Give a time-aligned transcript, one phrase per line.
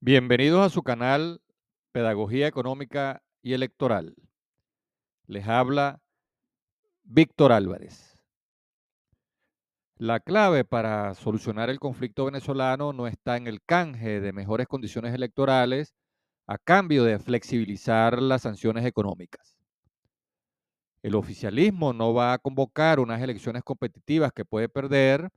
[0.00, 1.40] Bienvenidos a su canal
[1.90, 4.14] Pedagogía Económica y Electoral.
[5.26, 6.00] Les habla
[7.02, 8.16] Víctor Álvarez.
[9.96, 15.12] La clave para solucionar el conflicto venezolano no está en el canje de mejores condiciones
[15.14, 15.96] electorales
[16.46, 19.58] a cambio de flexibilizar las sanciones económicas.
[21.02, 25.28] El oficialismo no va a convocar unas elecciones competitivas que puede perder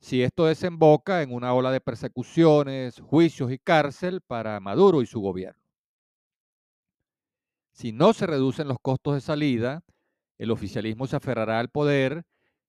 [0.00, 5.20] si esto desemboca en una ola de persecuciones, juicios y cárcel para Maduro y su
[5.20, 5.60] gobierno.
[7.72, 9.82] Si no se reducen los costos de salida,
[10.38, 12.24] el oficialismo se aferrará al poder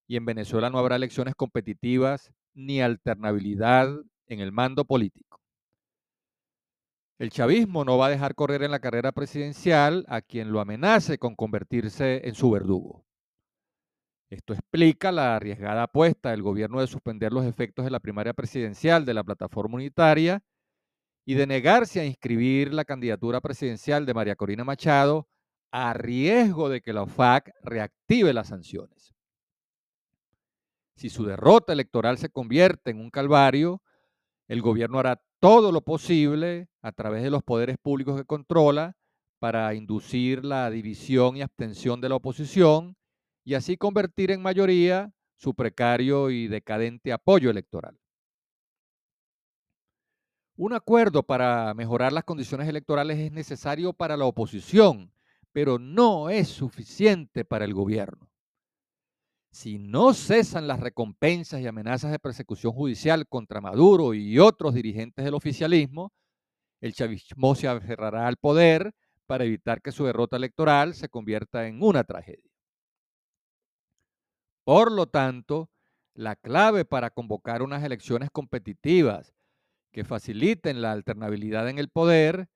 [0.07, 3.89] y en Venezuela no habrá elecciones competitivas ni alternabilidad
[4.27, 5.39] en el mando político.
[7.19, 11.17] El chavismo no va a dejar correr en la carrera presidencial a quien lo amenace
[11.17, 13.03] con convertirse en su verdugo.
[14.29, 19.03] Esto explica la arriesgada apuesta del gobierno de suspender los efectos de la primaria presidencial
[19.03, 20.43] de la plataforma unitaria
[21.25, 25.27] y de negarse a inscribir la candidatura presidencial de María Corina Machado
[25.71, 29.13] a riesgo de que la OFAC reactive las sanciones.
[30.95, 33.81] Si su derrota electoral se convierte en un calvario,
[34.47, 38.95] el gobierno hará todo lo posible a través de los poderes públicos que controla
[39.39, 42.97] para inducir la división y abstención de la oposición
[43.43, 47.97] y así convertir en mayoría su precario y decadente apoyo electoral.
[50.57, 55.13] Un acuerdo para mejorar las condiciones electorales es necesario para la oposición,
[55.53, 58.29] pero no es suficiente para el gobierno.
[59.51, 65.25] Si no cesan las recompensas y amenazas de persecución judicial contra Maduro y otros dirigentes
[65.25, 66.11] del oficialismo,
[66.81, 68.93] el chavismo se aferrará al poder
[69.25, 72.48] para evitar que su derrota electoral se convierta en una tragedia.
[74.69, 75.71] Por lo tanto,
[76.13, 79.33] la clave para convocar unas elecciones competitivas
[79.91, 82.49] que faciliten la alternabilidad en el poder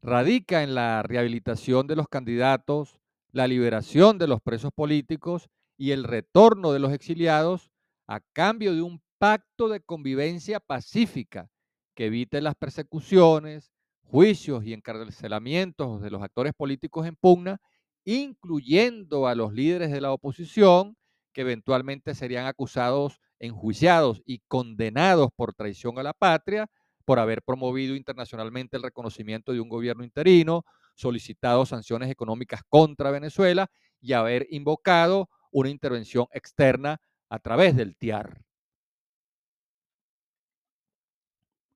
[0.00, 2.96] radica en la rehabilitación de los candidatos,
[3.32, 7.70] la liberación de los presos políticos y el retorno de los exiliados
[8.06, 11.50] a cambio de un pacto de convivencia pacífica
[11.94, 13.72] que evite las persecuciones,
[14.04, 17.60] juicios y encarcelamientos de los actores políticos en pugna,
[18.06, 20.96] incluyendo a los líderes de la oposición
[21.32, 26.68] que eventualmente serían acusados, enjuiciados y condenados por traición a la patria,
[27.04, 33.70] por haber promovido internacionalmente el reconocimiento de un gobierno interino, solicitado sanciones económicas contra Venezuela
[34.00, 38.42] y haber invocado una intervención externa a través del TIAR.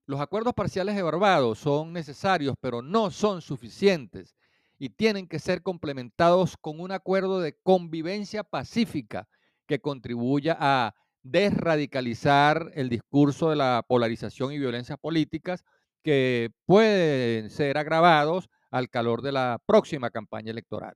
[0.05, 4.35] Los acuerdos parciales de Barbados son necesarios, pero no son suficientes
[4.77, 9.29] y tienen que ser complementados con un acuerdo de convivencia pacífica
[9.67, 10.93] que contribuya a
[11.23, 15.63] desradicalizar el discurso de la polarización y violencias políticas
[16.03, 20.95] que pueden ser agravados al calor de la próxima campaña electoral.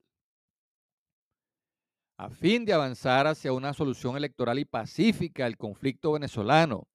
[2.19, 6.87] A fin de avanzar hacia una solución electoral y pacífica al conflicto venezolano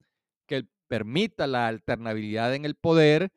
[0.47, 3.31] que permita la alternabilidad en el poder,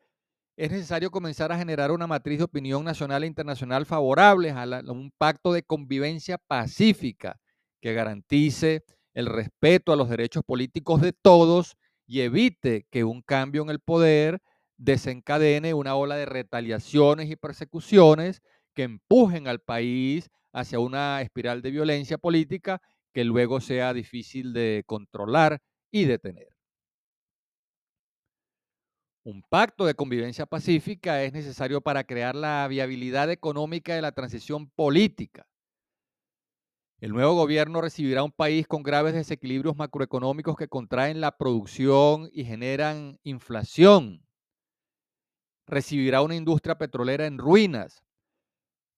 [0.57, 4.91] es necesario comenzar a generar una matriz de opinión nacional e internacional favorables a, a
[4.91, 7.39] un pacto de convivencia pacífica
[7.81, 8.83] que garantice
[9.13, 13.79] el respeto a los derechos políticos de todos y evite que un cambio en el
[13.79, 14.41] poder
[14.77, 18.41] desencadene una ola de retaliaciones y persecuciones
[18.73, 22.81] que empujen al país hacia una espiral de violencia política
[23.13, 25.61] que luego sea difícil de controlar
[25.91, 26.49] y detener.
[29.23, 34.69] Un pacto de convivencia pacífica es necesario para crear la viabilidad económica de la transición
[34.69, 35.47] política
[36.99, 42.43] el nuevo gobierno recibirá un país con graves desequilibrios macroeconómicos que contraen la producción y
[42.43, 44.25] generan inflación.
[45.67, 48.03] Recibirá una industria petrolera en ruinas.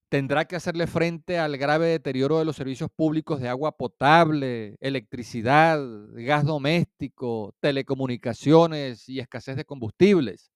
[0.07, 5.79] Tendrá que hacerle frente al grave deterioro de los servicios públicos de agua potable, electricidad,
[6.13, 10.51] gas doméstico, telecomunicaciones y escasez de combustibles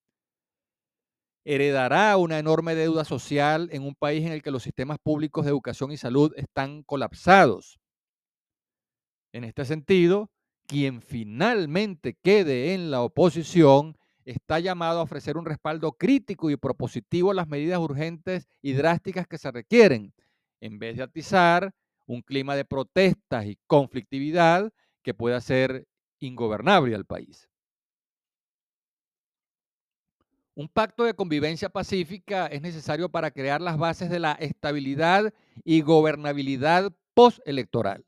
[1.45, 5.51] heredará una enorme deuda social en un país en el que los sistemas públicos de
[5.51, 7.79] educación y salud están colapsados.
[9.33, 10.29] En este sentido,
[10.67, 17.31] quien finalmente quede en la oposición está llamado a ofrecer un respaldo crítico y propositivo
[17.31, 20.13] a las medidas urgentes y drásticas que se requieren,
[20.61, 21.73] en vez de atizar
[22.05, 25.87] un clima de protestas y conflictividad que pueda ser
[26.19, 27.49] ingobernable al país.
[30.55, 35.33] Un pacto de convivencia pacífica es necesario para crear las bases de la estabilidad
[35.63, 38.05] y gobernabilidad postelectoral.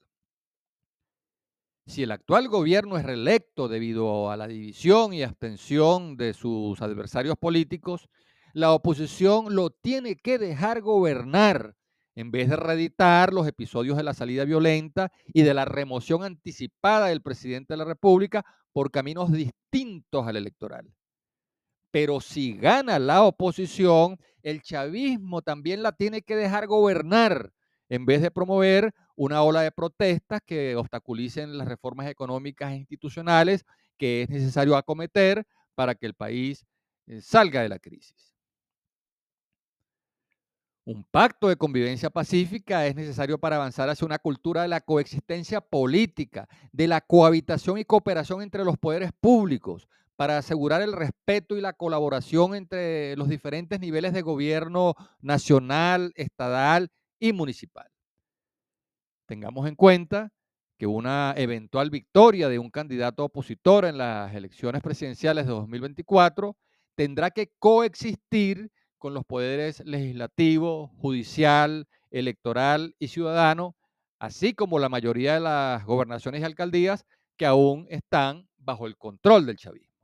[1.87, 7.35] Si el actual gobierno es reelecto debido a la división y abstención de sus adversarios
[7.35, 8.09] políticos,
[8.53, 11.75] la oposición lo tiene que dejar gobernar
[12.15, 17.07] en vez de reeditar los episodios de la salida violenta y de la remoción anticipada
[17.07, 20.91] del presidente de la República por caminos distintos al electoral.
[21.95, 27.53] Pero si gana la oposición, el chavismo también la tiene que dejar gobernar
[27.87, 33.63] en vez de promover una ola de protestas que obstaculicen las reformas económicas e institucionales
[33.97, 36.65] que es necesario acometer para que el país
[37.07, 38.35] eh, salga de la crisis.
[40.83, 45.61] Un pacto de convivencia pacífica es necesario para avanzar hacia una cultura de la coexistencia
[45.61, 51.61] política, de la cohabitación y cooperación entre los poderes públicos, para asegurar el respeto y
[51.61, 56.89] la colaboración entre los diferentes niveles de gobierno nacional, estatal
[57.19, 57.89] y municipal.
[59.27, 60.31] Tengamos en cuenta
[60.77, 66.55] que una eventual victoria de un candidato opositor en las elecciones presidenciales de 2024
[66.95, 73.75] tendrá que coexistir con los poderes legislativo, judicial, electoral y ciudadano,
[74.19, 77.05] así como la mayoría de las gobernaciones y alcaldías
[77.37, 79.94] que aún están bajo el control del chavismo.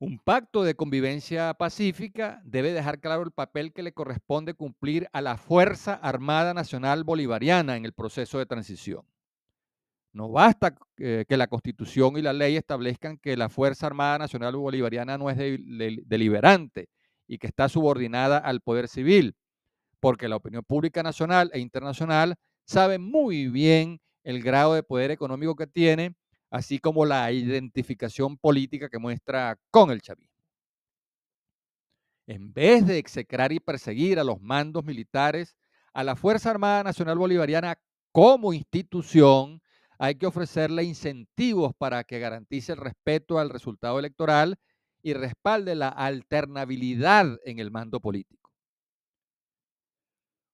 [0.00, 5.20] Un pacto de convivencia pacífica debe dejar claro el papel que le corresponde cumplir a
[5.20, 9.04] la Fuerza Armada Nacional Bolivariana en el proceso de transición.
[10.14, 15.18] No basta que la Constitución y la ley establezcan que la Fuerza Armada Nacional Bolivariana
[15.18, 16.88] no es deliberante
[17.26, 19.36] y que está subordinada al poder civil,
[20.00, 25.56] porque la opinión pública nacional e internacional sabe muy bien el grado de poder económico
[25.56, 26.14] que tiene,
[26.50, 30.30] así como la identificación política que muestra con el chavismo.
[32.26, 35.56] En vez de execrar y perseguir a los mandos militares,
[35.92, 37.80] a la Fuerza Armada Nacional Bolivariana
[38.12, 39.62] como institución,
[39.98, 44.58] hay que ofrecerle incentivos para que garantice el respeto al resultado electoral
[45.02, 48.52] y respalde la alternabilidad en el mando político.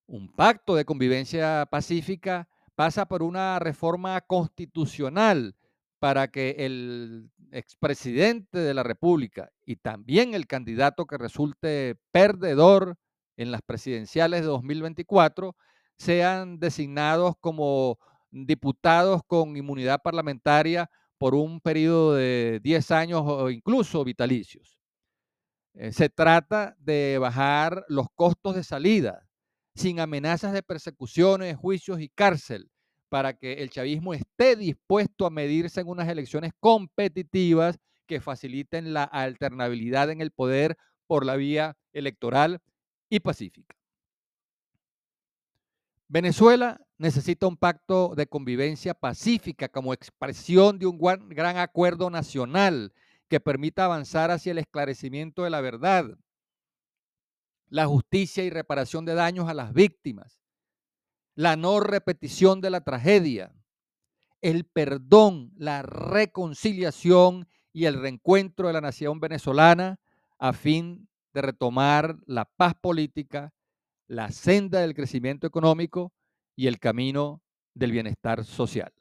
[0.07, 5.57] Un pacto de convivencia pacífica pasa por una reforma constitucional
[5.99, 12.97] para que el expresidente de la República y también el candidato que resulte perdedor
[13.37, 15.55] en las presidenciales de 2024
[15.97, 17.99] sean designados como
[18.31, 24.79] diputados con inmunidad parlamentaria por un periodo de 10 años o incluso vitalicios.
[25.75, 29.27] Eh, se trata de bajar los costos de salida
[29.75, 32.71] sin amenazas de persecuciones, juicios y cárcel
[33.09, 39.05] para que el chavismo esté dispuesto a medirse en unas elecciones competitivas que faciliten la
[39.05, 40.77] alternabilidad en el poder
[41.07, 42.61] por la vía electoral
[43.09, 43.77] y pacífica.
[46.09, 52.93] Venezuela necesita un pacto de convivencia pacífica como expresión de un gran acuerdo nacional
[53.29, 56.17] que permita avanzar hacia el esclarecimiento de la verdad,
[57.69, 60.39] la justicia y reparación de daños a las víctimas,
[61.37, 63.55] la no repetición de la tragedia,
[64.41, 70.01] el perdón, la reconciliación y el reencuentro de la nación venezolana
[70.39, 73.53] a fin de retomar la paz política
[74.09, 76.13] la senda del crecimiento económico
[76.55, 77.43] y el camino
[77.75, 78.93] del bienestar social.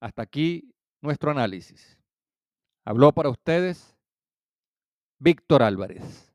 [0.00, 1.98] Hasta aquí nuestro análisis.
[2.84, 3.96] Habló para ustedes
[5.18, 6.32] Víctor Álvarez.